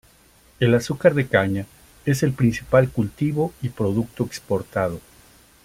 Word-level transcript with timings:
El 0.59 0.73
azúcar 0.73 1.13
de 1.13 1.27
caña 1.27 1.67
es 2.07 2.23
el 2.23 2.33
principal 2.33 2.89
cultivo 2.89 3.53
y 3.61 3.69
producto 3.69 4.23
exportado. 4.23 4.99